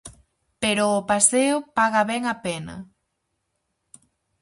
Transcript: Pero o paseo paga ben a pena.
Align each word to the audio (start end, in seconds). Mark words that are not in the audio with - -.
Pero 0.61 0.83
o 0.99 1.05
paseo 1.09 1.57
paga 1.77 2.01
ben 2.11 2.23
a 2.33 2.35
pena. 2.45 2.75